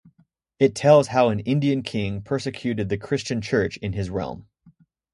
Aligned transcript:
It 0.57 0.73
tells 0.73 1.09
how 1.09 1.29
an 1.29 1.41
Indian 1.41 1.83
king 1.83 2.23
persecuted 2.23 2.89
the 2.89 2.97
Christian 2.97 3.39
Church 3.39 3.77
in 3.83 3.93
his 3.93 4.09
realm. 4.09 4.47